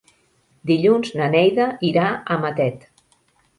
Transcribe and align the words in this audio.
Dilluns 0.71 1.11
na 1.19 1.27
Neida 1.35 1.69
irà 1.91 2.09
a 2.37 2.41
Matet. 2.47 2.91